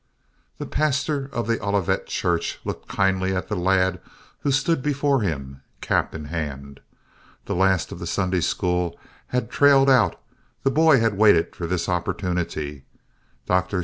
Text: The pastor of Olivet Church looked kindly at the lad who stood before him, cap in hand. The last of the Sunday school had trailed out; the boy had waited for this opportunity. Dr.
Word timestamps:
The 0.57 0.65
pastor 0.65 1.29
of 1.31 1.47
Olivet 1.47 2.07
Church 2.07 2.59
looked 2.65 2.87
kindly 2.87 3.35
at 3.35 3.49
the 3.49 3.55
lad 3.55 4.01
who 4.39 4.51
stood 4.51 4.81
before 4.81 5.21
him, 5.21 5.61
cap 5.79 6.15
in 6.15 6.25
hand. 6.25 6.79
The 7.45 7.53
last 7.53 7.91
of 7.91 7.99
the 7.99 8.07
Sunday 8.07 8.41
school 8.41 8.97
had 9.27 9.51
trailed 9.51 9.91
out; 9.91 10.19
the 10.63 10.71
boy 10.71 10.99
had 10.99 11.19
waited 11.19 11.55
for 11.55 11.67
this 11.67 11.87
opportunity. 11.87 12.85
Dr. 13.45 13.79